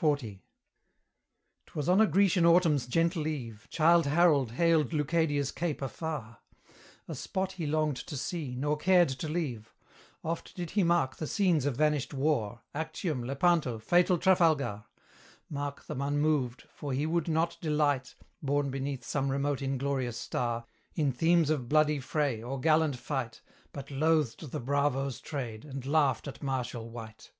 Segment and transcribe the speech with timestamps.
[0.00, 0.14] XL.
[1.66, 6.38] 'Twas on a Grecian autumn's gentle eve, Childe Harold hailed Leucadia's cape afar;
[7.06, 9.72] A spot he longed to see, nor cared to leave:
[10.24, 14.86] Oft did he mark the scenes of vanished war, Actium, Lepanto, fatal Trafalgar:
[15.48, 20.66] Mark them unmoved, for he would not delight (Born beneath some remote inglorious star)
[20.96, 23.40] In themes of bloody fray, or gallant fight,
[23.70, 27.30] But loathed the bravo's trade, and laughed at martial wight.